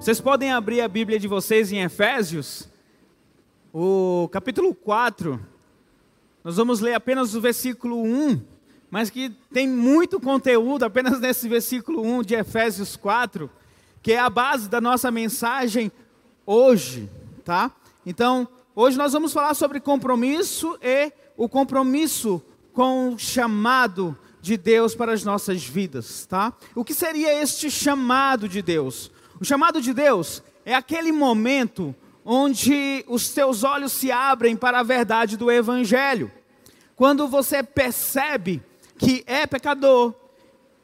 [0.00, 2.66] Vocês podem abrir a Bíblia de vocês em Efésios,
[3.70, 5.38] o capítulo 4.
[6.42, 8.40] Nós vamos ler apenas o versículo 1,
[8.90, 13.50] mas que tem muito conteúdo apenas nesse versículo 1 de Efésios 4,
[14.00, 15.92] que é a base da nossa mensagem
[16.46, 17.06] hoje,
[17.44, 17.70] tá?
[18.06, 24.94] Então, hoje nós vamos falar sobre compromisso e o compromisso com o chamado de Deus
[24.94, 26.54] para as nossas vidas, tá?
[26.74, 29.12] O que seria este chamado de Deus?
[29.40, 34.82] O chamado de Deus é aquele momento onde os teus olhos se abrem para a
[34.82, 36.30] verdade do Evangelho.
[36.94, 38.62] Quando você percebe
[38.98, 40.14] que é pecador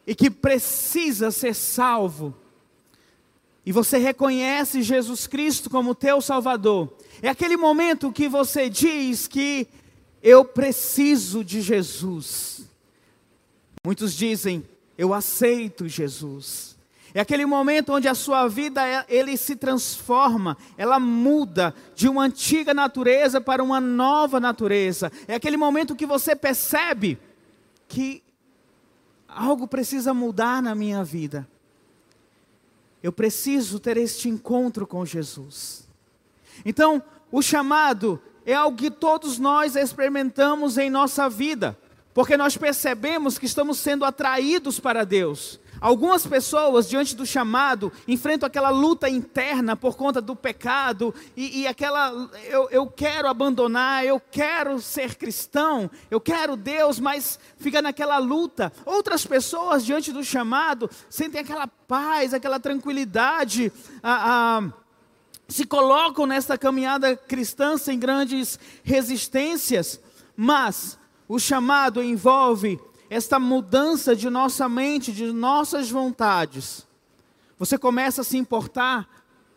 [0.06, 2.34] e que precisa ser salvo,
[3.66, 9.68] e você reconhece Jesus Cristo como teu Salvador, é aquele momento que você diz que
[10.22, 12.62] eu preciso de Jesus.
[13.84, 14.64] Muitos dizem,
[14.96, 16.75] eu aceito Jesus.
[17.16, 22.74] É aquele momento onde a sua vida ele se transforma, ela muda de uma antiga
[22.74, 25.10] natureza para uma nova natureza.
[25.26, 27.18] É aquele momento que você percebe
[27.88, 28.22] que
[29.26, 31.48] algo precisa mudar na minha vida.
[33.02, 35.88] Eu preciso ter este encontro com Jesus.
[36.66, 41.78] Então, o chamado é algo que todos nós experimentamos em nossa vida,
[42.12, 45.58] porque nós percebemos que estamos sendo atraídos para Deus.
[45.80, 51.66] Algumas pessoas, diante do chamado, enfrentam aquela luta interna por conta do pecado e, e
[51.66, 58.18] aquela, eu, eu, quero abandonar, eu quero ser cristão, eu quero Deus, mas fica naquela
[58.18, 58.72] luta.
[58.84, 64.72] Outras pessoas, diante do chamado, sentem aquela paz, aquela tranquilidade, a, a,
[65.48, 70.00] se colocam nessa caminhada cristã sem grandes resistências,
[70.36, 76.86] mas o chamado envolve esta mudança de nossa mente, de nossas vontades,
[77.58, 79.08] você começa a se importar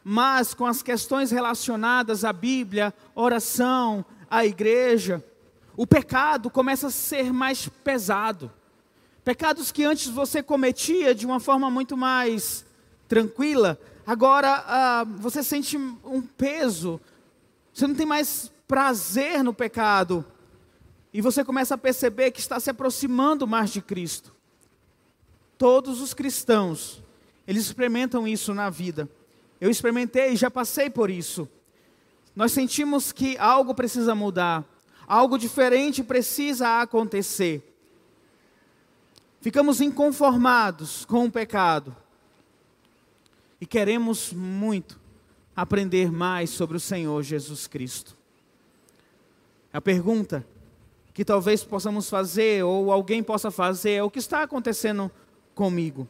[0.03, 5.23] mais com as questões relacionadas à Bíblia, oração, à igreja.
[5.75, 8.51] O pecado começa a ser mais pesado.
[9.23, 12.65] Pecados que antes você cometia de uma forma muito mais
[13.07, 17.01] tranquila, agora ah, você sente um peso,
[17.73, 20.25] você não tem mais prazer no pecado,
[21.13, 24.33] e você começa a perceber que está se aproximando mais de Cristo.
[25.57, 27.03] Todos os cristãos,
[27.47, 29.09] eles experimentam isso na vida.
[29.59, 31.49] Eu experimentei, já passei por isso.
[32.35, 34.63] Nós sentimos que algo precisa mudar,
[35.07, 37.65] algo diferente precisa acontecer.
[39.41, 41.95] Ficamos inconformados com o pecado
[43.59, 44.99] e queremos muito
[45.55, 48.15] aprender mais sobre o Senhor Jesus Cristo.
[49.73, 50.45] A pergunta
[51.19, 55.11] que talvez possamos fazer, ou alguém possa fazer, é o que está acontecendo
[55.53, 56.07] comigo.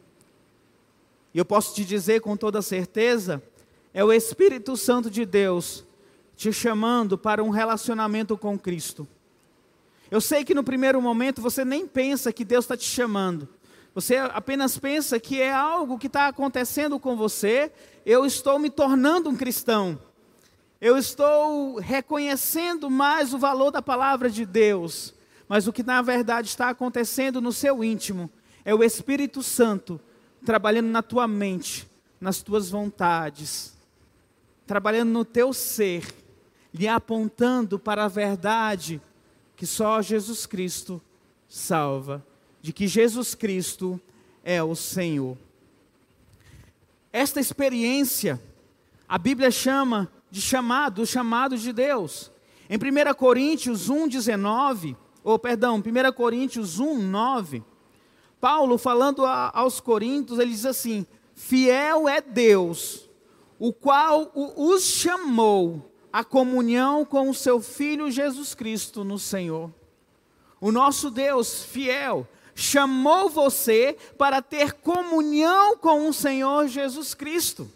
[1.34, 3.42] E eu posso te dizer com toda certeza,
[3.92, 5.84] é o Espírito Santo de Deus
[6.36, 9.04] te chamando para um relacionamento com Cristo.
[10.08, 13.48] Eu sei que no primeiro momento você nem pensa que Deus está te chamando.
[13.92, 17.72] Você apenas pensa que é algo que está acontecendo com você.
[18.06, 19.98] Eu estou me tornando um cristão
[20.80, 25.14] eu estou reconhecendo mais o valor da palavra de Deus,
[25.46, 28.30] mas o que na verdade está acontecendo no seu íntimo
[28.64, 30.00] é o Espírito Santo
[30.44, 31.86] trabalhando na tua mente,
[32.18, 33.76] nas tuas vontades,
[34.66, 36.14] trabalhando no teu ser,
[36.72, 39.02] lhe apontando para a verdade
[39.56, 41.02] que só Jesus Cristo
[41.46, 42.24] salva,
[42.62, 44.00] de que Jesus Cristo
[44.42, 45.36] é o Senhor.
[47.12, 48.40] Esta experiência,
[49.06, 52.30] a Bíblia chama de chamado, chamado de Deus.
[52.68, 57.62] Em 1 Coríntios 1,19, ou perdão, 1 Coríntios 1, 9,
[58.40, 63.08] Paulo falando a, aos Coríntios, ele diz assim: Fiel é Deus,
[63.58, 69.70] o qual os chamou à comunhão com o seu Filho Jesus Cristo no Senhor.
[70.60, 77.70] O nosso Deus fiel chamou você para ter comunhão com o Senhor Jesus Cristo.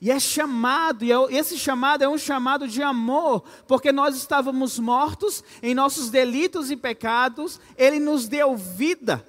[0.00, 4.78] E é chamado, e é esse chamado é um chamado de amor, porque nós estávamos
[4.78, 9.22] mortos em nossos delitos e pecados, Ele nos deu vida.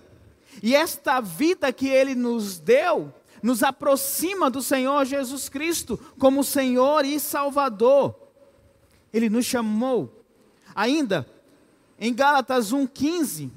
[0.64, 3.14] E esta vida que Ele nos deu,
[3.44, 8.16] nos aproxima do Senhor Jesus Cristo como Senhor e Salvador.
[9.12, 10.24] Ele nos chamou.
[10.74, 11.28] Ainda,
[12.00, 13.50] em Gálatas 1,15,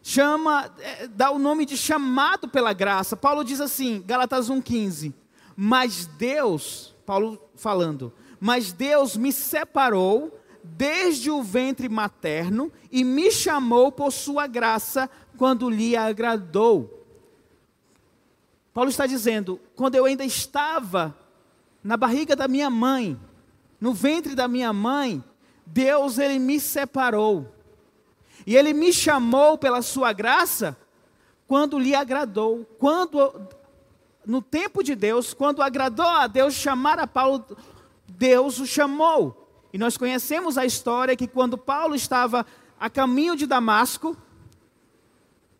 [0.00, 3.16] chama, é, dá o nome de chamado pela graça.
[3.16, 5.12] Paulo diz assim, Gálatas 1,15
[5.56, 13.90] mas Deus, Paulo falando, mas Deus me separou desde o ventre materno e me chamou
[13.90, 17.06] por sua graça quando lhe agradou.
[18.72, 21.16] Paulo está dizendo: quando eu ainda estava
[21.82, 23.18] na barriga da minha mãe,
[23.80, 25.22] no ventre da minha mãe,
[25.66, 27.52] Deus ele me separou.
[28.46, 30.76] E ele me chamou pela sua graça
[31.46, 32.64] quando lhe agradou.
[32.78, 33.48] Quando
[34.26, 37.44] no tempo de Deus, quando agradou a Deus chamar a Paulo,
[38.08, 39.38] Deus o chamou.
[39.72, 42.46] E nós conhecemos a história que quando Paulo estava
[42.78, 44.16] a caminho de Damasco,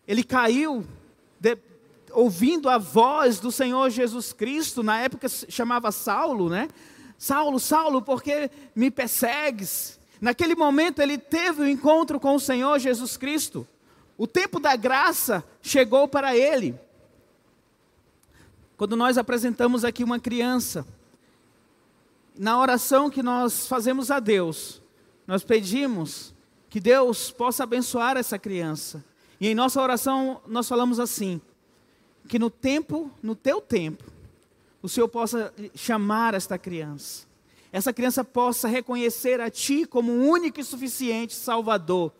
[0.07, 0.85] ele caiu
[1.41, 1.57] de,
[2.13, 6.69] ouvindo a voz do Senhor Jesus Cristo, na época chamava Saulo, né?
[7.17, 9.99] Saulo, Saulo, por que me persegues?
[10.21, 13.67] Naquele momento ele teve o um encontro com o Senhor Jesus Cristo.
[14.19, 16.79] O tempo da graça chegou para ele.
[18.77, 20.87] Quando nós apresentamos aqui uma criança,
[22.37, 24.83] na oração que nós fazemos a Deus,
[25.27, 26.35] nós pedimos
[26.69, 29.05] que Deus possa abençoar essa criança.
[29.41, 31.41] E em nossa oração nós falamos assim:
[32.29, 34.05] que no tempo, no teu tempo,
[34.83, 37.27] o Senhor possa chamar esta criança.
[37.71, 42.13] Essa criança possa reconhecer a Ti como único e suficiente Salvador.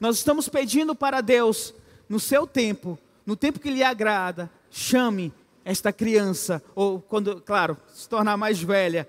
[0.00, 1.74] Nós estamos pedindo para Deus,
[2.08, 5.32] no seu tempo, no tempo que lhe agrada, chame
[5.68, 9.06] esta criança, ou quando, claro, se tornar mais velha,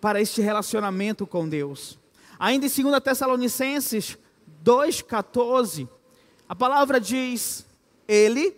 [0.00, 1.98] para este relacionamento com Deus.
[2.38, 4.16] Ainda em 2 Tessalonicenses
[4.64, 5.88] 2,14,
[6.48, 7.66] a palavra diz:
[8.06, 8.54] Ele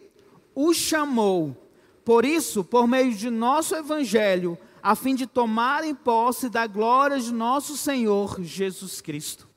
[0.55, 1.57] o chamou,
[2.05, 7.33] por isso, por meio de nosso evangelho, a fim de tomarem posse da glória de
[7.33, 9.49] nosso Senhor Jesus Cristo.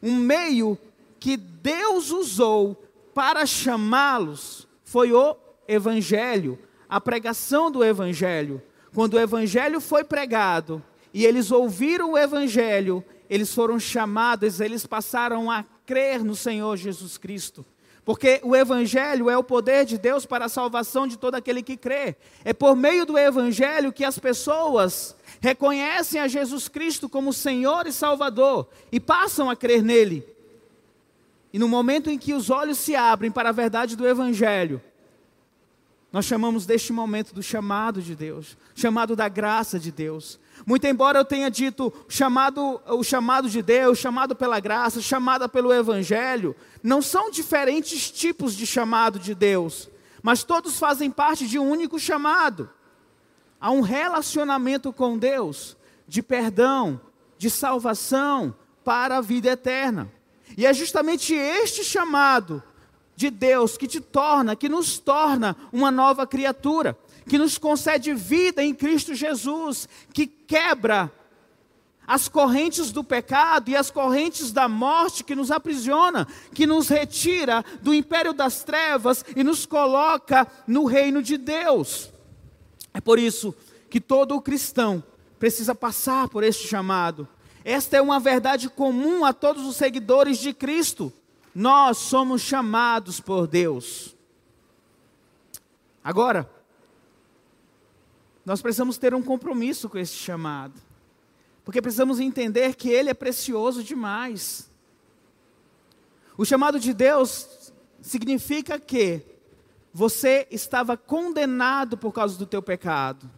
[0.00, 0.78] Um meio
[1.18, 2.80] que Deus usou
[3.12, 5.36] para chamá-los foi o
[5.66, 6.56] evangelho,
[6.92, 8.60] a pregação do evangelho.
[8.94, 10.82] Quando o evangelho foi pregado
[11.14, 17.16] e eles ouviram o evangelho, eles foram chamados, eles passaram a crer no Senhor Jesus
[17.16, 17.64] Cristo.
[18.04, 21.76] Porque o Evangelho é o poder de Deus para a salvação de todo aquele que
[21.76, 22.16] crê.
[22.44, 27.92] É por meio do Evangelho que as pessoas reconhecem a Jesus Cristo como Senhor e
[27.92, 30.26] Salvador e passam a crer nele.
[31.52, 34.82] E no momento em que os olhos se abrem para a verdade do Evangelho,
[36.12, 40.38] nós chamamos deste momento do chamado de Deus, chamado da graça de Deus.
[40.66, 45.72] Muito embora eu tenha dito chamado, o chamado de Deus, chamado pela graça, chamada pelo
[45.72, 49.88] Evangelho, não são diferentes tipos de chamado de Deus,
[50.22, 52.68] mas todos fazem parte de um único chamado.
[53.58, 57.00] Há um relacionamento com Deus, de perdão,
[57.38, 58.54] de salvação
[58.84, 60.12] para a vida eterna.
[60.58, 62.62] E é justamente este chamado
[63.14, 66.96] de Deus que te torna, que nos torna uma nova criatura
[67.28, 71.10] que nos concede vida em Cristo Jesus, que quebra
[72.06, 77.64] as correntes do pecado e as correntes da morte que nos aprisiona, que nos retira
[77.80, 82.10] do império das trevas e nos coloca no reino de Deus.
[82.92, 83.54] É por isso
[83.88, 85.02] que todo cristão
[85.38, 87.26] precisa passar por este chamado.
[87.64, 91.12] Esta é uma verdade comum a todos os seguidores de Cristo.
[91.54, 94.16] Nós somos chamados por Deus.
[96.02, 96.50] Agora,
[98.44, 100.80] nós precisamos ter um compromisso com esse chamado.
[101.64, 104.70] Porque precisamos entender que ele é precioso demais.
[106.36, 109.22] O chamado de Deus significa que
[109.92, 113.30] você estava condenado por causa do teu pecado.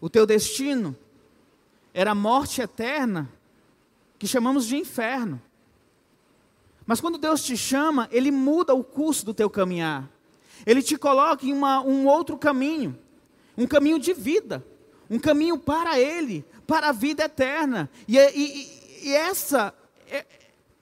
[0.00, 0.96] O teu destino
[1.92, 3.30] era a morte eterna,
[4.18, 5.42] que chamamos de inferno.
[6.90, 10.10] Mas quando Deus te chama, Ele muda o curso do teu caminhar.
[10.66, 12.98] Ele te coloca em uma, um outro caminho
[13.56, 14.66] um caminho de vida,
[15.08, 17.88] um caminho para Ele, para a vida eterna.
[18.08, 19.72] E, e, e essa
[20.08, 20.26] é,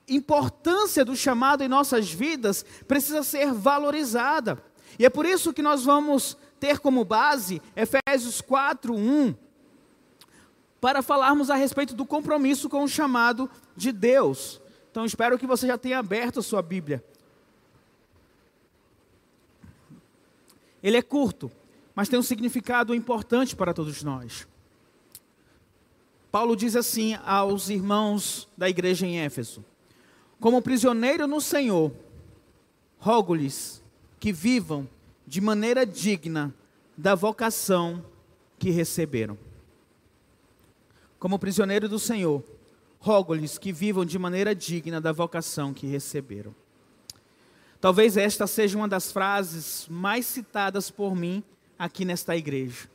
[0.08, 4.64] importância do chamado em nossas vidas precisa ser valorizada.
[4.98, 9.34] E é por isso que nós vamos ter como base Efésios 4, 1,
[10.80, 14.58] para falarmos a respeito do compromisso com o chamado de Deus.
[14.98, 17.04] Então espero que você já tenha aberto a sua Bíblia.
[20.82, 21.48] Ele é curto,
[21.94, 24.48] mas tem um significado importante para todos nós.
[26.32, 29.64] Paulo diz assim aos irmãos da igreja em Éfeso:
[30.40, 31.92] Como prisioneiro no Senhor,
[32.98, 33.80] rogo-lhes
[34.18, 34.88] que vivam
[35.24, 36.52] de maneira digna
[36.96, 38.04] da vocação
[38.58, 39.38] que receberam.
[41.20, 42.42] Como prisioneiro do Senhor,
[42.98, 46.54] rogo-lhes que vivam de maneira digna da vocação que receberam.
[47.80, 51.44] Talvez esta seja uma das frases mais citadas por mim
[51.78, 52.88] aqui nesta igreja.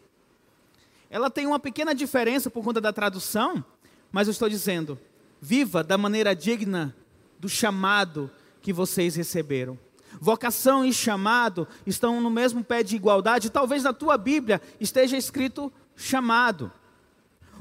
[1.09, 3.63] Ela tem uma pequena diferença por conta da tradução,
[4.11, 4.99] mas eu estou dizendo:
[5.39, 6.93] viva da maneira digna
[7.39, 8.29] do chamado
[8.61, 9.77] que vocês receberam.
[10.19, 13.49] Vocação e chamado estão no mesmo pé de igualdade.
[13.49, 16.71] Talvez na tua Bíblia esteja escrito chamado.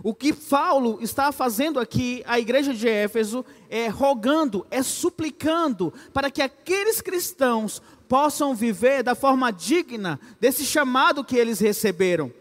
[0.02, 6.30] O que Paulo está fazendo aqui, a igreja de Éfeso, é rogando, é suplicando para
[6.30, 12.32] que aqueles cristãos possam viver da forma digna desse chamado que eles receberam.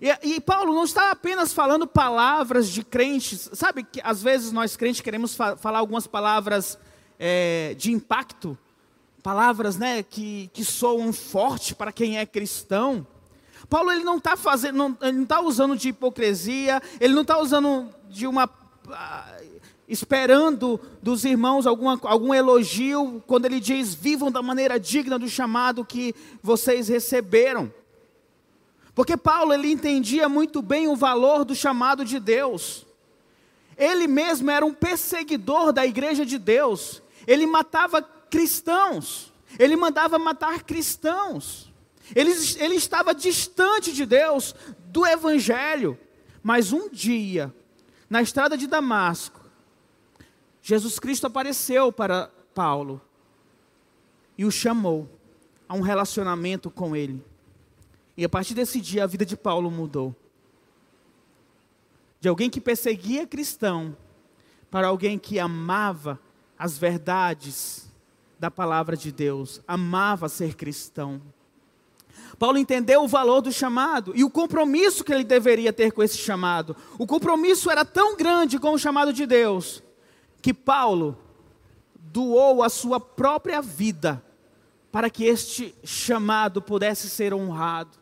[0.00, 4.76] E, e, Paulo não está apenas falando palavras de crentes, sabe que às vezes nós
[4.76, 6.78] crentes queremos fa falar algumas palavras
[7.18, 8.56] é, de impacto,
[9.22, 13.06] palavras né, que, que soam forte para quem é cristão.
[13.70, 17.38] Paulo ele não está fazendo, não, ele não está usando de hipocrisia, ele não está
[17.38, 18.50] usando de uma
[18.90, 19.36] ah,
[19.88, 25.84] esperando dos irmãos alguma, algum elogio quando ele diz vivam da maneira digna do chamado
[25.84, 26.12] que
[26.42, 27.72] vocês receberam.
[28.92, 32.84] Porque Paulo ele entendia muito bem o valor do chamado de Deus.
[33.76, 37.00] Ele mesmo era um perseguidor da igreja de Deus.
[37.24, 39.32] Ele matava cristãos.
[39.58, 41.69] Ele mandava matar cristãos.
[42.14, 44.54] Ele, ele estava distante de Deus,
[44.86, 45.98] do Evangelho.
[46.42, 47.54] Mas um dia,
[48.08, 49.40] na estrada de Damasco,
[50.62, 53.00] Jesus Cristo apareceu para Paulo
[54.36, 55.08] e o chamou
[55.68, 57.24] a um relacionamento com ele.
[58.16, 60.14] E a partir desse dia a vida de Paulo mudou.
[62.20, 63.96] De alguém que perseguia cristão
[64.70, 66.20] para alguém que amava
[66.58, 67.90] as verdades
[68.38, 71.20] da palavra de Deus, amava ser cristão.
[72.40, 76.16] Paulo entendeu o valor do chamado e o compromisso que ele deveria ter com esse
[76.16, 76.74] chamado.
[76.98, 79.82] O compromisso era tão grande com o chamado de Deus
[80.40, 81.18] que Paulo
[81.94, 84.24] doou a sua própria vida
[84.90, 87.98] para que este chamado pudesse ser honrado.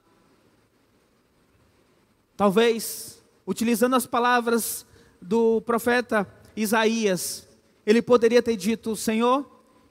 [2.36, 4.86] Talvez, utilizando as palavras
[5.20, 7.48] do profeta Isaías,
[7.84, 9.44] ele poderia ter dito: Senhor,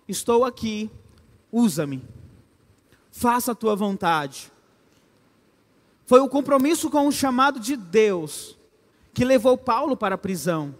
[0.07, 0.89] estou aqui,
[1.51, 2.01] usa-me,
[3.17, 4.51] faça a tua vontade.
[6.05, 8.55] Foi o compromisso com o chamado de Deus
[9.11, 10.75] que levou Paulo para a prisão.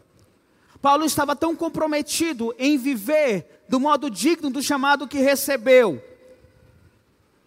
[0.79, 5.99] Paulo estava tão comprometido em viver do modo digno do chamado que recebeu,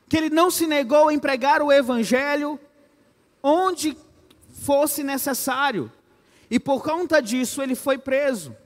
[0.09, 2.59] que ele não se negou em pregar o evangelho
[3.41, 3.97] onde
[4.49, 5.91] fosse necessário.
[6.51, 8.57] E por conta disso ele foi preso.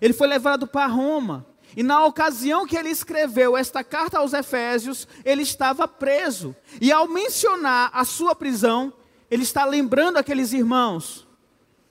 [0.00, 1.44] Ele foi levado para Roma.
[1.76, 6.56] E na ocasião que ele escreveu esta carta aos Efésios, ele estava preso.
[6.80, 8.90] E ao mencionar a sua prisão,
[9.30, 11.28] ele está lembrando aqueles irmãos,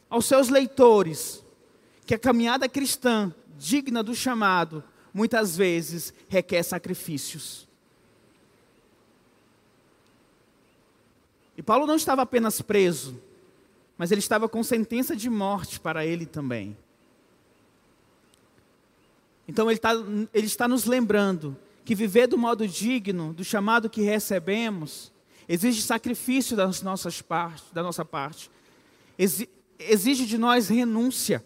[0.09, 1.43] aos seus leitores,
[2.03, 7.67] que a caminhada cristã, digna do chamado, muitas vezes requer sacrifícios.
[11.55, 13.21] E Paulo não estava apenas preso,
[13.97, 16.75] mas ele estava com sentença de morte para ele também.
[19.47, 19.91] Então ele está,
[20.33, 25.11] ele está nos lembrando que viver do modo digno, do chamado que recebemos,
[25.47, 28.49] exige sacrifício das nossas partes, da nossa parte.
[29.77, 31.45] exige de nós renúncia.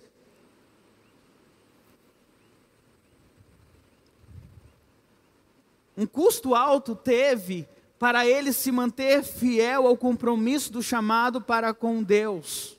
[5.97, 7.67] Um custo alto teve
[7.99, 12.78] para ele se manter fiel ao compromisso do chamado para com Deus,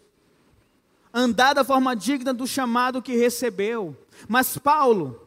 [1.12, 3.96] andar da forma digna do chamado que recebeu.
[4.28, 5.20] Mas Paulo,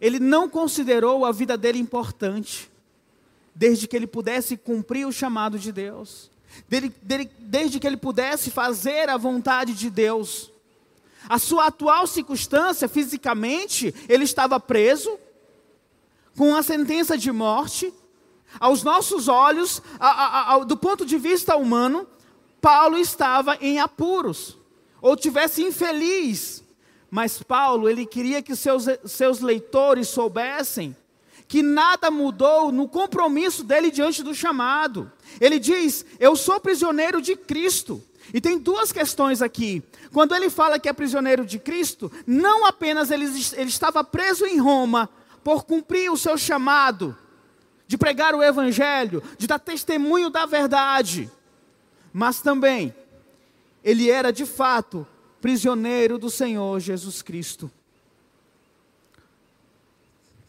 [0.00, 2.70] ele não considerou a vida dele importante,
[3.54, 6.30] desde que ele pudesse cumprir o chamado de Deus,
[6.68, 10.50] dele, dele, desde que ele pudesse fazer a vontade de Deus.
[11.28, 15.18] A sua atual circunstância, fisicamente, ele estava preso,
[16.36, 17.92] com a sentença de morte,
[18.60, 22.06] aos nossos olhos, a, a, a, do ponto de vista humano,
[22.60, 24.56] Paulo estava em apuros,
[25.00, 26.62] ou tivesse infeliz.
[27.10, 30.94] Mas Paulo, ele queria que seus, seus leitores soubessem
[31.48, 35.10] que nada mudou no compromisso dele diante do chamado.
[35.40, 38.04] Ele diz: Eu sou prisioneiro de Cristo.
[38.32, 39.82] E tem duas questões aqui.
[40.12, 43.24] Quando ele fala que é prisioneiro de Cristo, não apenas ele,
[43.56, 45.08] ele estava preso em Roma,
[45.42, 47.16] por cumprir o seu chamado
[47.86, 51.30] de pregar o Evangelho, de dar testemunho da verdade,
[52.12, 52.94] mas também
[53.82, 55.06] ele era de fato
[55.40, 57.70] prisioneiro do Senhor Jesus Cristo.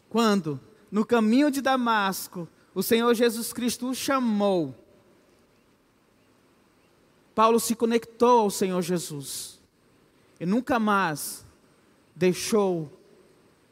[0.10, 0.60] Quando,
[0.92, 4.76] no caminho de Damasco, o Senhor Jesus Cristo o chamou,
[7.36, 9.60] Paulo se conectou ao Senhor Jesus
[10.40, 11.46] e nunca mais
[12.16, 12.92] deixou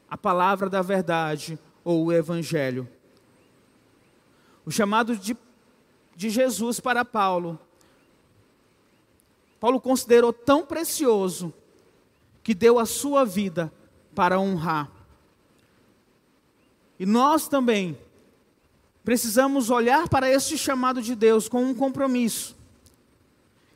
[0.09, 2.87] a palavra da verdade ou o evangelho.
[4.65, 5.35] O chamado de,
[6.15, 7.59] de Jesus para Paulo,
[9.59, 11.53] Paulo considerou tão precioso
[12.43, 13.71] que deu a sua vida
[14.15, 14.91] para honrar.
[16.99, 17.97] E nós também
[19.03, 22.55] precisamos olhar para este chamado de Deus com um compromisso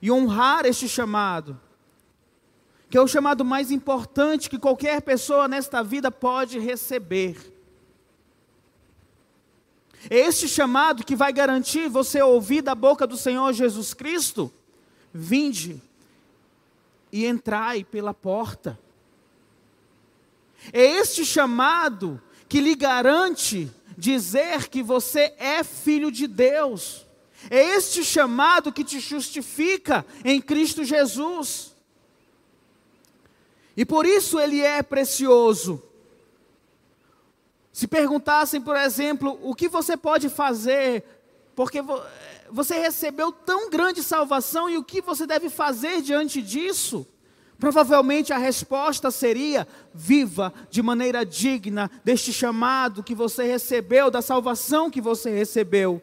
[0.02, 1.60] e honrar este chamado,
[2.90, 7.38] que é o chamado mais importante que qualquer pessoa nesta vida pode receber.
[10.10, 14.52] É este chamado que vai garantir você ouvir da boca do Senhor Jesus Cristo:
[15.14, 15.82] vinde
[17.12, 18.80] e entrai pela porta.
[20.72, 27.06] É este chamado que lhe garante dizer que você é filho de Deus.
[27.50, 31.76] É este chamado que te justifica em Cristo Jesus.
[33.76, 35.82] E por isso ele é precioso.
[37.74, 41.04] Se perguntassem, por exemplo, o que você pode fazer,
[41.56, 41.80] porque
[42.52, 47.08] você recebeu tão grande salvação e o que você deve fazer diante disso?
[47.58, 54.90] Provavelmente a resposta seria: viva de maneira digna deste chamado que você recebeu, da salvação
[54.90, 56.02] que você recebeu.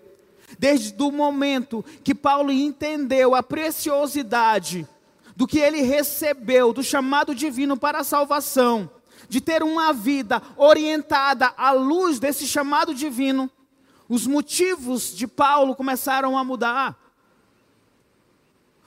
[0.59, 4.87] Desde o momento que Paulo entendeu a preciosidade
[5.37, 8.91] do que ele recebeu, do chamado divino para a salvação,
[9.29, 13.51] de ter uma vida orientada à luz desse chamado divino,
[14.09, 16.97] os motivos de Paulo começaram a mudar.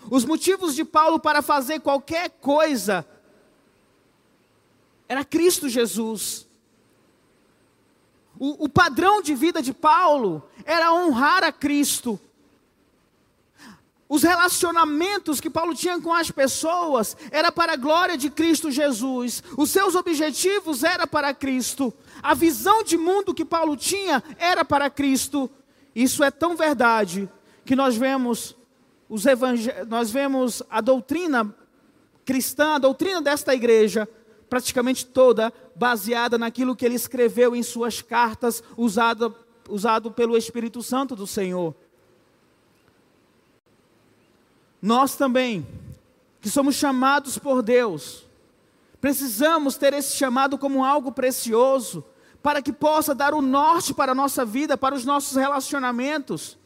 [0.09, 3.05] Os motivos de Paulo para fazer qualquer coisa
[5.07, 6.47] era Cristo Jesus.
[8.39, 12.19] O, o, padrão de vida de Paulo era honrar a Cristo.
[14.11, 19.41] Os relacionamentos que Paulo tinha com as pessoas era para a glória de Cristo Jesus.
[19.57, 21.93] Os seus objetivos era para Cristo.
[22.21, 25.49] A visão de mundo que Paulo tinha era para Cristo.
[25.95, 27.29] Isso é tão verdade
[27.63, 28.53] que nós vemos
[29.07, 29.23] os
[29.87, 31.55] nós vemos a doutrina
[32.25, 34.09] cristã, a doutrina desta igreja,
[34.49, 39.33] praticamente toda baseada naquilo que ele escreveu em suas cartas, usado,
[39.69, 41.73] usado pelo Espírito Santo do Senhor.
[44.81, 45.65] Nós também,
[46.39, 48.25] que somos chamados por Deus,
[48.99, 52.03] precisamos ter esse chamado como algo precioso,
[52.41, 56.57] para que possa dar o norte para a nossa vida, para os nossos relacionamentos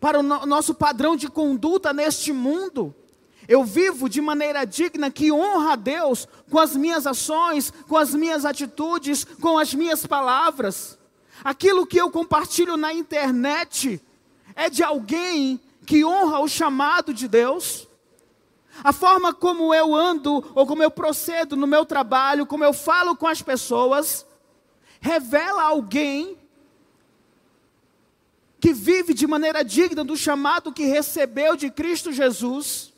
[0.00, 2.94] para o no nosso padrão de conduta neste mundo.
[3.46, 8.14] Eu vivo de maneira digna que honra a Deus com as minhas ações, com as
[8.14, 10.98] minhas atitudes, com as minhas palavras.
[11.44, 14.00] Aquilo que eu compartilho na internet
[14.54, 17.88] é de alguém que honra o chamado de Deus.
[18.84, 23.16] A forma como eu ando ou como eu procedo no meu trabalho, como eu falo
[23.16, 24.24] com as pessoas,
[25.00, 26.38] revela alguém
[28.60, 32.92] que vive de maneira digna do chamado que recebeu de Cristo Jesus.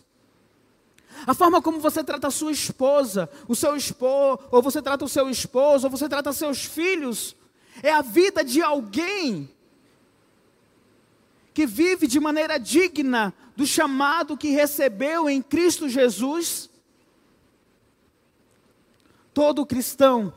[1.27, 5.09] A forma como você trata a sua esposa, o seu esposo, ou você trata o
[5.09, 7.35] seu esposo, ou você trata seus filhos,
[7.83, 9.49] é a vida de alguém
[11.55, 16.71] que vive de maneira digna do chamado que recebeu em Cristo Jesus.
[19.35, 20.33] Todo cristão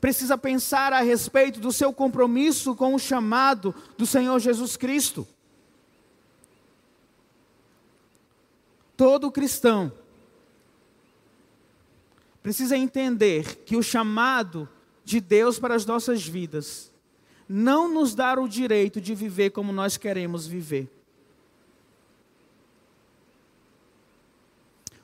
[0.00, 5.26] precisa pensar a respeito do seu compromisso com o chamado do Senhor Jesus Cristo.
[8.96, 9.92] Todo cristão
[12.42, 14.68] precisa entender que o chamado
[15.04, 16.89] de Deus para as nossas vidas
[17.52, 20.88] não nos dá o direito de viver como nós queremos viver.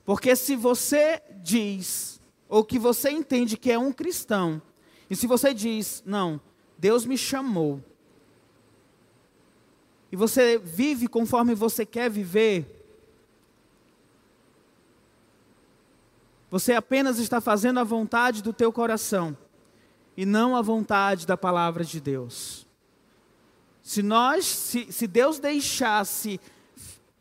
[0.05, 4.63] Porque se você diz, ou que você entende que é um cristão,
[5.11, 6.41] e se você diz, não,
[6.79, 7.83] Deus me chamou,
[10.13, 12.65] e você vive conforme você quer viver,
[16.49, 19.37] você apenas está fazendo a vontade do teu coração
[20.17, 22.67] e não a vontade da palavra de Deus.
[23.83, 26.41] Se nós, se, se Deus deixasse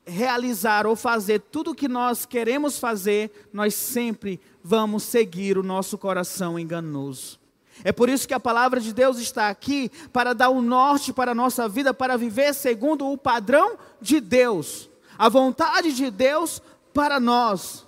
[0.05, 5.97] realizar ou fazer tudo o que nós queremos fazer, nós sempre vamos seguir o nosso
[5.97, 7.39] coração enganoso.
[7.83, 11.11] É por isso que a palavra de Deus está aqui para dar o um norte
[11.11, 16.61] para a nossa vida, para viver segundo o padrão de Deus, a vontade de Deus
[16.93, 17.85] para nós.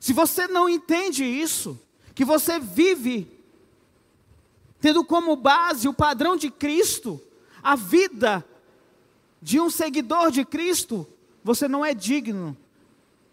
[0.00, 1.78] Se você não entende isso,
[2.14, 3.37] que você vive
[4.80, 7.20] tendo como base o padrão de Cristo,
[7.62, 8.44] a vida
[9.40, 11.06] de um seguidor de Cristo,
[11.42, 12.56] você não é digno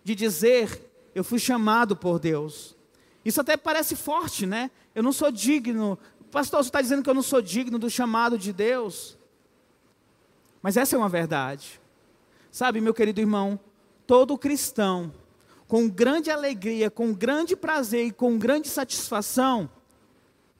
[0.03, 2.75] de dizer: Eu fui chamado por Deus.
[3.23, 4.69] Isso até parece forte, né?
[4.93, 5.97] Eu não sou digno.
[6.31, 9.17] Pastor, você está dizendo que eu não sou digno do chamado de Deus?
[10.61, 11.79] Mas essa é uma verdade.
[12.51, 13.59] Sabe, meu querido irmão,
[14.07, 15.13] todo cristão,
[15.67, 19.69] com grande alegria, com grande prazer e com grande satisfação,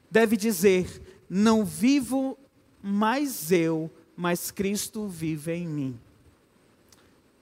[0.10, 2.38] deve dizer: Não vivo
[2.82, 6.00] mais eu, mas Cristo vive em mim.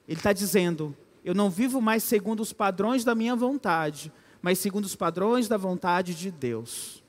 [0.07, 4.85] Ele está dizendo: Eu não vivo mais segundo os padrões da minha vontade, mas segundo
[4.85, 7.03] os padrões da vontade de Deus.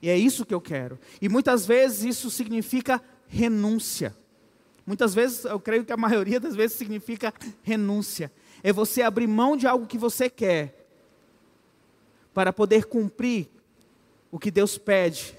[0.00, 0.98] E é isso que eu quero.
[1.20, 4.16] E muitas vezes isso significa renúncia.
[4.84, 7.32] Muitas vezes, eu creio que a maioria das vezes significa
[7.62, 8.32] renúncia.
[8.64, 10.86] É você abrir mão de algo que você quer
[12.34, 13.48] para poder cumprir
[14.32, 15.36] o que Deus pede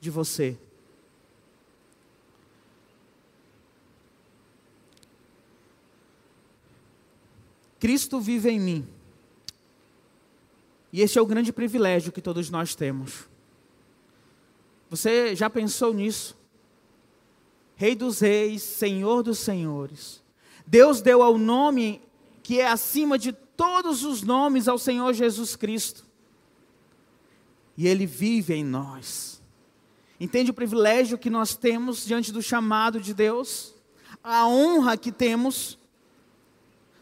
[0.00, 0.56] de você.
[7.80, 8.88] Cristo vive em mim.
[10.92, 13.28] E esse é o grande privilégio que todos nós temos.
[14.88, 16.38] Você já pensou nisso?
[17.74, 20.22] Rei dos reis, Senhor dos senhores.
[20.64, 22.00] Deus deu ao nome
[22.42, 26.09] que é acima de todos os nomes ao Senhor Jesus Cristo.
[27.80, 29.40] E Ele vive em nós.
[30.20, 33.72] Entende o privilégio que nós temos diante do chamado de Deus?
[34.22, 35.78] A honra que temos.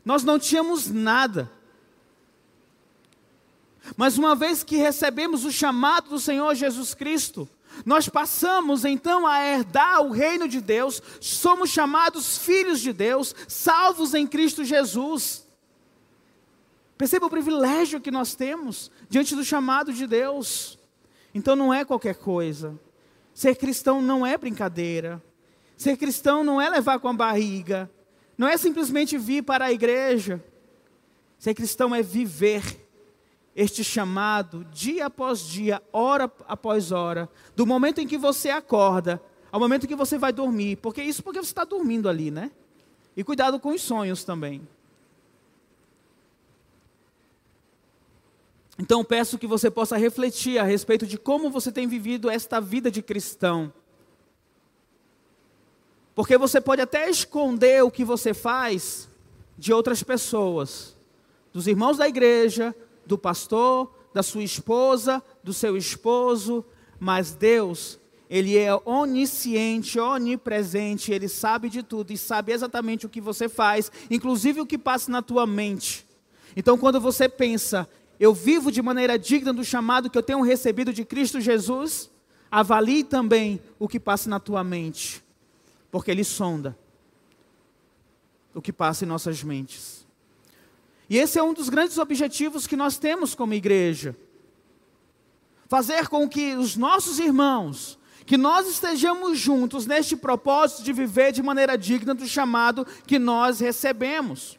[0.05, 1.51] Nós não tínhamos nada.
[3.97, 7.49] Mas uma vez que recebemos o chamado do Senhor Jesus Cristo,
[7.85, 14.14] nós passamos então a herdar o reino de Deus, somos chamados filhos de Deus, salvos
[14.14, 15.45] em Cristo Jesus.
[16.98, 20.76] Perceba o privilégio que nós temos diante do chamado de Deus.
[21.32, 22.78] Então não é qualquer coisa.
[23.32, 25.22] Ser cristão não é brincadeira.
[25.76, 27.88] Ser cristão não é levar com a barriga.
[28.37, 30.44] Não é simplesmente vir para a igreja.
[31.38, 32.84] Ser cristão é viver
[33.54, 39.58] este chamado dia após dia, hora após hora, do momento em que você acorda ao
[39.58, 42.50] momento em que você vai dormir, porque isso porque você está dormindo ali, né?
[43.16, 44.66] E cuidado com os sonhos também.
[48.79, 52.91] Então peço que você possa refletir a respeito de como você tem vivido esta vida
[52.91, 53.73] de cristão.
[56.14, 59.09] Porque você pode até esconder o que você faz
[59.57, 60.97] de outras pessoas,
[61.53, 66.64] dos irmãos da igreja, do pastor, da sua esposa, do seu esposo,
[66.99, 67.99] mas Deus,
[68.31, 73.91] Ele é onisciente, onipresente, Ele sabe de tudo e sabe exatamente o que você faz,
[74.11, 76.07] inclusive o que passa na tua mente.
[76.57, 80.92] Então, quando você pensa, eu vivo de maneira digna do chamado que eu tenho recebido
[80.92, 82.11] de Cristo Jesus,
[82.50, 85.22] avalie também o que passa na tua mente,
[85.90, 86.76] porque Ele sonda
[88.54, 90.07] o que passa em nossas mentes.
[91.09, 94.16] E esse é um dos grandes objetivos que nós temos como igreja.
[95.68, 101.42] Fazer com que os nossos irmãos, que nós estejamos juntos neste propósito de viver de
[101.42, 104.59] maneira digna do chamado que nós recebemos.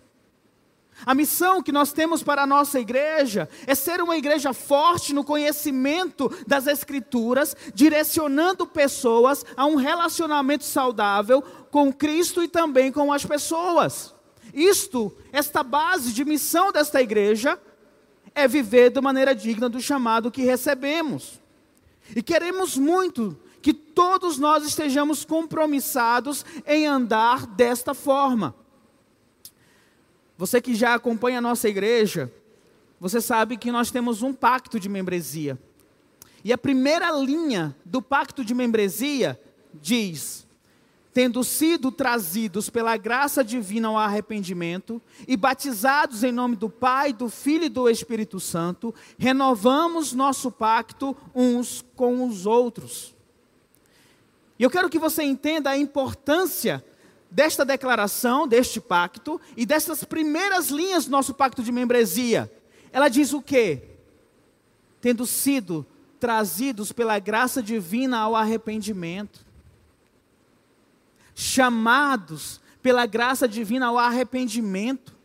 [1.06, 5.24] A missão que nós temos para a nossa igreja é ser uma igreja forte no
[5.24, 13.26] conhecimento das Escrituras, direcionando pessoas a um relacionamento saudável com Cristo e também com as
[13.26, 14.14] pessoas.
[14.54, 17.60] Isto, esta base de missão desta igreja,
[18.34, 21.40] é viver de maneira digna do chamado que recebemos.
[22.16, 28.56] E queremos muito que todos nós estejamos compromissados em andar desta forma.
[30.40, 32.32] Você que já acompanha a nossa igreja,
[32.98, 35.60] você sabe que nós temos um pacto de membresia.
[36.46, 39.38] E a primeira linha do pacto de membresia
[39.74, 40.48] diz:
[41.14, 47.28] tendo sido trazidos pela graça divina ao arrependimento e batizados em nome do Pai, do
[47.28, 53.14] Filho e do Espírito Santo, renovamos nosso pacto uns com os outros.
[54.58, 56.82] E eu quero que você entenda a importância
[57.30, 62.52] desta declaração, deste pacto e dessas primeiras linhas do nosso pacto de membresia.
[62.92, 63.84] Ela diz o quê?
[65.00, 65.86] Tendo sido
[66.20, 69.48] trazidos pela graça divina ao arrependimento
[71.40, 75.16] chamados pela graça divina ao arrependimento,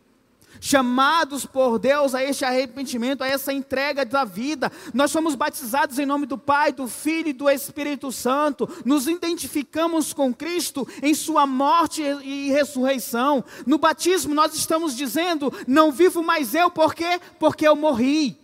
[0.65, 4.71] chamados por Deus a este arrependimento, a essa entrega da vida.
[4.95, 8.67] Nós somos batizados em nome do Pai, do Filho e do Espírito Santo.
[8.83, 13.45] Nos identificamos com Cristo em sua morte e ressurreição.
[13.63, 17.19] No batismo nós estamos dizendo: não vivo mais eu, por quê?
[17.37, 18.35] Porque eu morri.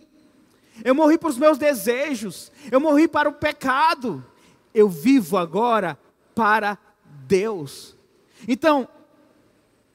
[0.84, 4.24] Eu morri para os meus desejos, eu morri para o pecado.
[4.72, 5.98] Eu vivo agora
[6.36, 6.78] para
[7.26, 7.96] Deus.
[8.46, 8.88] Então,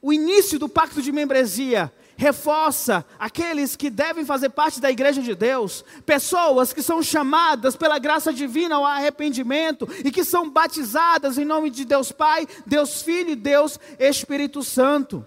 [0.02, 5.36] o início do pacto de membresia reforça aqueles que devem fazer parte da igreja de
[5.36, 11.44] Deus, pessoas que são chamadas pela graça divina ao arrependimento e que são batizadas em
[11.44, 15.24] nome de Deus Pai, Deus Filho e Deus Espírito Santo.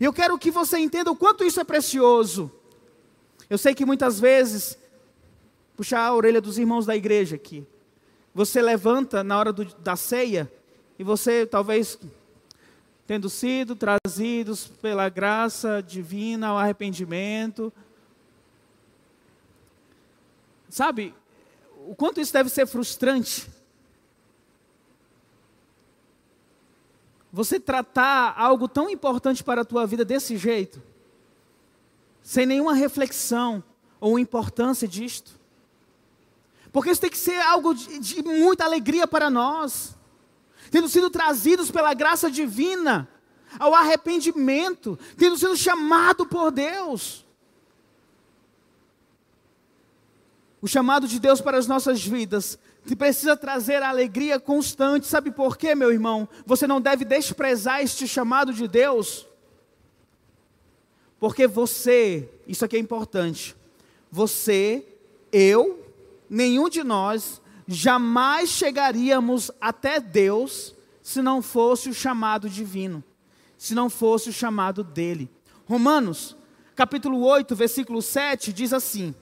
[0.00, 2.50] E eu quero que você entenda o quanto isso é precioso.
[3.48, 4.76] Eu sei que muitas vezes
[5.76, 7.64] puxar a orelha dos irmãos da igreja aqui.
[8.34, 10.52] Você levanta na hora do, da ceia
[10.98, 11.96] e você talvez
[13.12, 17.70] tendo sido trazidos pela graça divina ao arrependimento.
[20.70, 21.14] Sabe,
[21.86, 23.50] o quanto isso deve ser frustrante.
[27.30, 30.82] Você tratar algo tão importante para a tua vida desse jeito,
[32.22, 33.62] sem nenhuma reflexão
[34.00, 35.38] ou importância disto.
[36.72, 39.94] Porque isso tem que ser algo de, de muita alegria para nós
[40.72, 43.06] tendo sido trazidos pela graça divina
[43.58, 47.26] ao arrependimento, tendo sido chamado por Deus.
[50.62, 55.06] O chamado de Deus para as nossas vidas te precisa trazer alegria constante.
[55.06, 56.26] Sabe por quê, meu irmão?
[56.46, 59.26] Você não deve desprezar este chamado de Deus.
[61.20, 63.54] Porque você, isso aqui é importante.
[64.10, 64.86] Você,
[65.30, 65.86] eu,
[66.30, 73.02] nenhum de nós jamais chegaríamos até Deus se não fosse o chamado divino,
[73.56, 75.30] se não fosse o chamado dele.
[75.66, 76.36] Romanos,
[76.76, 79.14] capítulo 8, versículo 7 diz assim: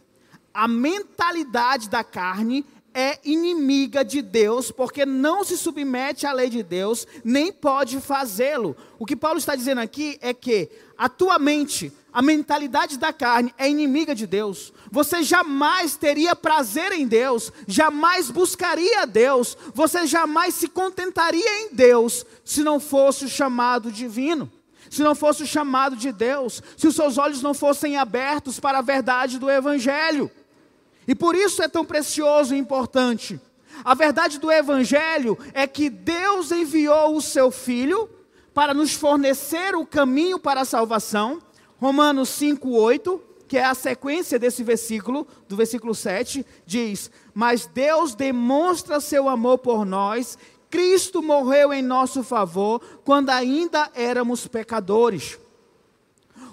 [0.52, 6.62] A mentalidade da carne é inimiga de Deus, porque não se submete à lei de
[6.62, 8.76] Deus, nem pode fazê-lo.
[8.98, 13.54] O que Paulo está dizendo aqui é que a tua mente, a mentalidade da carne
[13.56, 14.72] é inimiga de Deus.
[14.90, 22.26] Você jamais teria prazer em Deus, jamais buscaria Deus, você jamais se contentaria em Deus
[22.44, 24.50] se não fosse o chamado divino.
[24.88, 28.78] Se não fosse o chamado de Deus, se os seus olhos não fossem abertos para
[28.78, 30.28] a verdade do Evangelho.
[31.06, 33.40] E por isso é tão precioso e importante.
[33.84, 38.10] A verdade do Evangelho é que Deus enviou o seu Filho
[38.52, 41.40] para nos fornecer o caminho para a salvação
[41.80, 43.20] Romanos 5:8,
[43.50, 49.58] que é a sequência desse versículo, do versículo 7, diz: "Mas Deus demonstra seu amor
[49.58, 50.38] por nós,
[50.70, 55.36] Cristo morreu em nosso favor quando ainda éramos pecadores."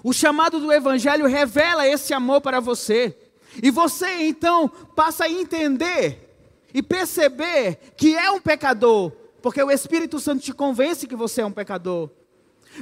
[0.02, 3.16] O chamado do evangelho revela esse amor para você.
[3.62, 6.36] E você então passa a entender
[6.74, 11.46] e perceber que é um pecador, porque o Espírito Santo te convence que você é
[11.46, 12.10] um pecador.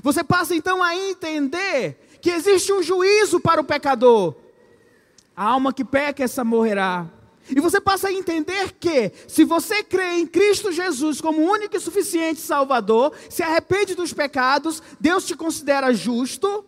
[0.03, 4.35] Você passa então a entender que existe um juízo para o pecador.
[5.37, 7.09] A alma que peca, essa morrerá.
[7.49, 11.81] E você passa a entender que, se você crê em Cristo Jesus como único e
[11.81, 16.65] suficiente Salvador, se arrepende dos pecados, Deus te considera justo,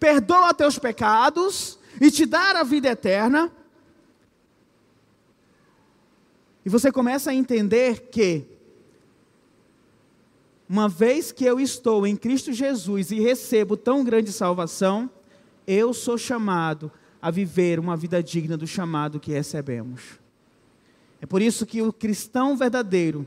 [0.00, 3.52] perdoa teus pecados e te dá a vida eterna.
[6.64, 8.46] E você começa a entender que
[10.68, 15.10] uma vez que eu estou em Cristo Jesus e recebo tão grande salvação,
[15.66, 20.18] eu sou chamado a viver uma vida digna do chamado que recebemos.
[21.20, 23.26] É por isso que o cristão verdadeiro,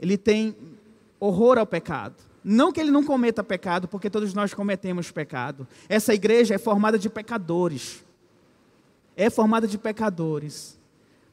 [0.00, 0.56] ele tem
[1.18, 2.16] horror ao pecado.
[2.42, 5.66] Não que ele não cometa pecado, porque todos nós cometemos pecado.
[5.88, 8.02] Essa igreja é formada de pecadores.
[9.16, 10.78] É formada de pecadores.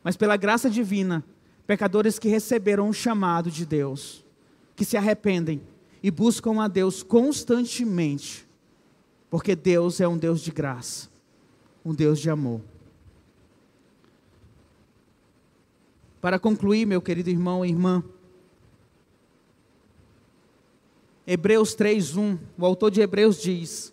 [0.03, 1.23] Mas pela graça divina,
[1.65, 4.26] pecadores que receberam o chamado de Deus
[4.77, 5.59] que se arrependem
[6.03, 8.47] e buscam a Deus constantemente,
[9.27, 11.09] porque Deus é um Deus de graça,
[11.83, 12.61] um Deus de amor.
[16.21, 18.03] Para concluir, meu querido irmão e irmã,
[21.25, 23.91] Hebreus 3:1, o autor de Hebreus diz: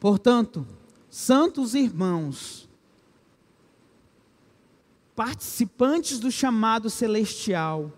[0.00, 0.66] Portanto,
[1.08, 2.68] santos irmãos,
[5.14, 7.92] participantes do chamado celestial,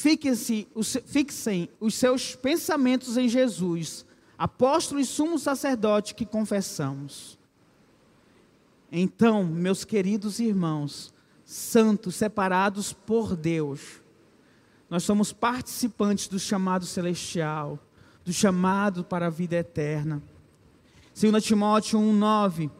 [0.00, 0.66] Fixem,
[1.04, 4.06] fixem os seus pensamentos em Jesus,
[4.38, 7.38] apóstolo e sumo sacerdote que confessamos.
[8.90, 11.12] Então, meus queridos irmãos,
[11.44, 14.00] santos, separados por Deus,
[14.88, 17.78] nós somos participantes do chamado celestial,
[18.24, 20.22] do chamado para a vida eterna.
[21.14, 22.70] 2 Timóteo 1,9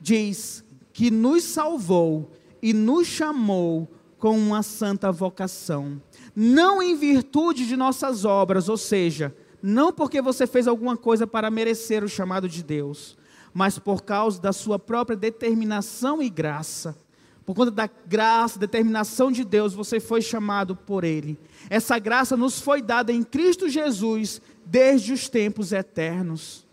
[0.00, 3.86] diz que nos salvou e nos chamou
[4.22, 6.00] com uma santa vocação,
[6.32, 11.50] não em virtude de nossas obras, ou seja, não porque você fez alguma coisa para
[11.50, 13.18] merecer o chamado de Deus,
[13.52, 16.96] mas por causa da sua própria determinação e graça.
[17.44, 21.36] Por conta da graça, determinação de Deus, você foi chamado por Ele.
[21.68, 26.64] Essa graça nos foi dada em Cristo Jesus desde os tempos eternos.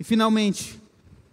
[0.00, 0.80] E finalmente,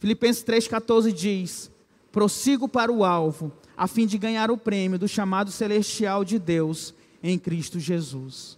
[0.01, 1.73] Filipenses 3,14 diz:
[2.15, 6.93] prossigo para o alvo, a fim de ganhar o prêmio do chamado celestial de Deus
[7.21, 8.57] em Cristo Jesus.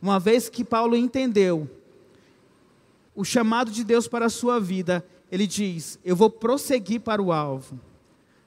[0.00, 1.68] Uma vez que Paulo entendeu
[3.14, 7.30] o chamado de Deus para a sua vida, ele diz: Eu vou prosseguir para o
[7.30, 7.78] alvo,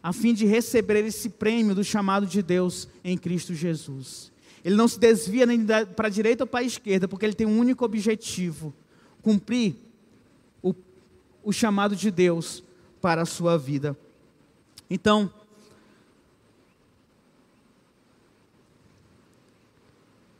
[0.01, 4.31] a fim de receber esse prêmio do chamado de Deus em Cristo Jesus.
[4.65, 5.63] Ele não se desvia nem
[5.95, 8.73] para a direita ou para a esquerda, porque ele tem um único objetivo:
[9.21, 9.75] cumprir
[10.63, 10.73] o,
[11.43, 12.63] o chamado de Deus
[12.99, 13.95] para a sua vida.
[14.89, 15.31] Então,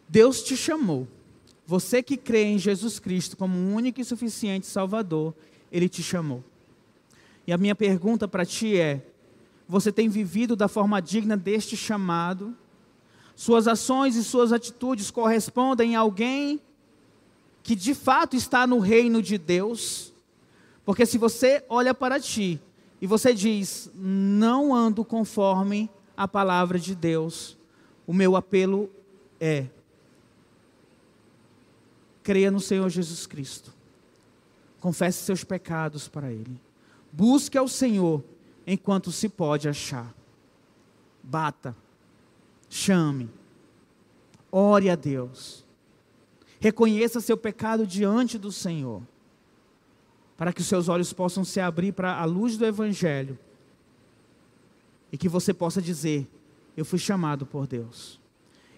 [0.08, 1.08] Deus te chamou.
[1.66, 5.36] Você que crê em Jesus Cristo como um único e suficiente Salvador,
[5.72, 6.44] Ele te chamou.
[7.46, 9.06] E a minha pergunta para ti é:
[9.68, 12.56] você tem vivido da forma digna deste chamado?
[13.36, 16.60] Suas ações e suas atitudes correspondem a alguém
[17.62, 20.14] que de fato está no reino de Deus?
[20.86, 22.62] Porque se você olha para ti
[23.02, 27.58] e você diz, não ando conforme a palavra de Deus,
[28.06, 28.90] o meu apelo
[29.40, 29.68] é:
[32.24, 33.74] creia no Senhor Jesus Cristo.
[34.80, 36.60] Confesse seus pecados para Ele.
[37.12, 38.24] Busque ao Senhor
[38.66, 40.14] enquanto se pode achar.
[41.22, 41.76] Bata,
[42.70, 43.30] chame,
[44.52, 45.66] ore a Deus.
[46.60, 49.02] Reconheça seu pecado diante do Senhor,
[50.38, 53.38] para que os seus olhos possam se abrir para a luz do Evangelho
[55.12, 56.28] e que você possa dizer:
[56.78, 58.20] Eu fui chamado por Deus.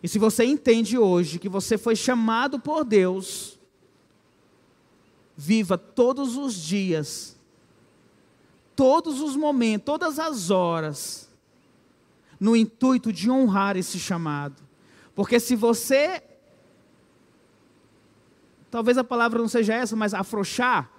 [0.02, 3.60] E se você entende hoje que você foi chamado por Deus,
[5.36, 7.38] viva todos os dias,
[8.76, 11.30] todos os momentos, todas as horas,
[12.40, 14.56] no intuito de honrar esse chamado.
[15.14, 16.24] Porque se você,
[18.72, 20.90] talvez a palavra não seja essa, mas afrouxar,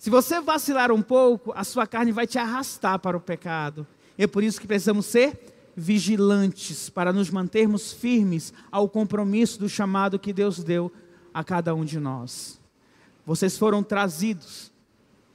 [0.00, 3.86] se você vacilar um pouco, a sua carne vai te arrastar para o pecado.
[4.16, 5.38] É por isso que precisamos ser
[5.76, 10.90] vigilantes para nos mantermos firmes ao compromisso do chamado que Deus deu
[11.34, 12.58] a cada um de nós.
[13.26, 14.72] Vocês foram trazidos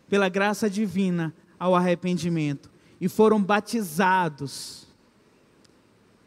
[0.10, 4.88] pela graça divina ao arrependimento e foram batizados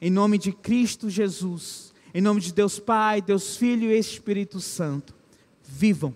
[0.01, 5.12] em nome de Cristo Jesus, em nome de Deus Pai, Deus Filho e Espírito Santo.
[5.61, 6.14] Vivam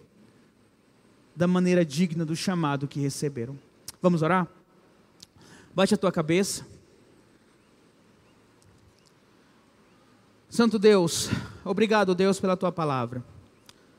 [1.35, 3.59] da maneira digna do chamado que receberam.
[4.01, 4.49] Vamos orar?
[5.75, 6.67] Bate a tua cabeça.
[10.49, 11.31] Santo Deus,
[11.65, 13.25] obrigado, Deus, pela tua palavra.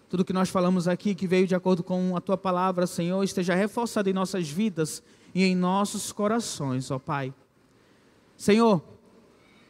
[0.08, 3.56] Tudo que nós falamos aqui, que veio de acordo com a tua palavra, Senhor, esteja
[3.56, 5.02] reforçado em nossas vidas
[5.34, 7.34] e em nossos corações, ó Pai.
[8.38, 8.84] Senhor,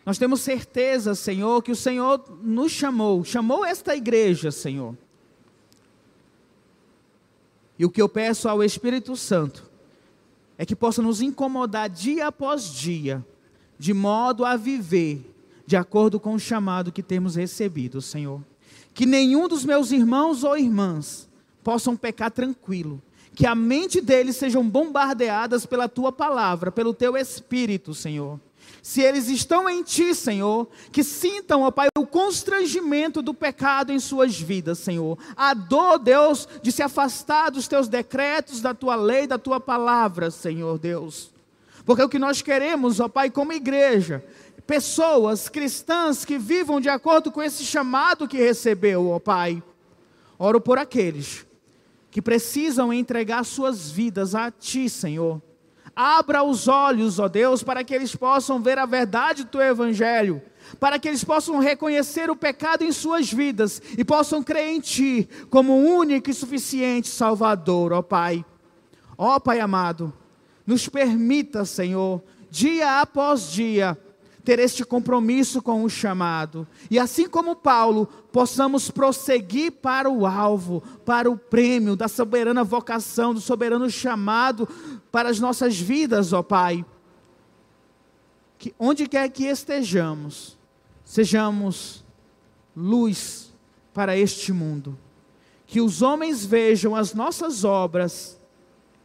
[0.05, 4.97] nós temos certeza, Senhor, que o Senhor nos chamou, chamou esta igreja, Senhor.
[7.83, 9.69] E o que eu peço ao Espírito Santo
[10.57, 13.21] é que possa nos incomodar dia após dia,
[13.77, 15.29] de modo a viver
[15.67, 18.41] de acordo com o chamado que temos recebido, Senhor.
[18.93, 21.27] Que nenhum dos meus irmãos ou irmãs
[21.61, 23.01] possam pecar tranquilo,
[23.35, 28.39] que a mente deles sejam bombardeadas pela tua palavra, pelo teu espírito, Senhor.
[28.83, 33.99] Se eles estão em ti, Senhor, que sintam, ó Pai, o constrangimento do pecado em
[33.99, 35.17] suas vidas, Senhor.
[35.37, 40.29] A dor, Deus, de se afastar dos teus decretos, da tua lei, da tua palavra,
[40.29, 41.31] Senhor Deus.
[41.85, 44.21] Porque o que nós queremos, ó Pai, como igreja,
[44.67, 49.63] pessoas cristãs que vivam de acordo com esse chamado que recebeu, ó Pai.
[50.37, 51.45] Oro por aqueles
[52.11, 55.41] que precisam entregar suas vidas a Ti, Senhor.
[55.95, 60.41] Abra os olhos, ó Deus, para que eles possam ver a verdade do Teu Evangelho,
[60.79, 65.29] para que eles possam reconhecer o pecado em suas vidas e possam crer em Ti
[65.51, 68.43] como único e suficiente Salvador, ó Pai.
[69.15, 70.11] Ó Pai amado,
[70.65, 73.97] nos permita, Senhor, dia após dia,
[74.43, 76.67] ter este compromisso com o chamado.
[76.91, 83.33] E assim como Paulo, possamos prosseguir para o alvo, para o prêmio da soberana vocação,
[83.33, 84.67] do soberano chamado
[85.11, 86.85] para as nossas vidas, ó Pai.
[88.57, 90.57] Que onde quer que estejamos,
[91.05, 92.03] sejamos
[92.75, 93.53] luz
[93.93, 94.97] para este mundo.
[95.65, 98.39] Que os homens vejam as nossas obras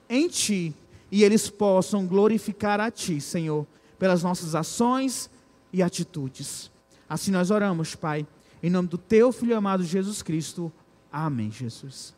[0.08, 0.74] em Ti
[1.10, 3.66] e eles possam glorificar a Ti, Senhor
[3.99, 5.30] pelas nossas ações
[5.72, 6.70] e atitudes.
[7.09, 8.26] Assim nós oramos, Pai,
[8.62, 10.72] em nome do Teu Filho amado Jesus Cristo.
[11.11, 12.14] Amém, Jesus.